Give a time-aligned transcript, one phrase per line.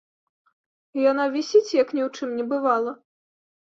[1.11, 2.91] Яна вісіць, як ні ў чым не бывала.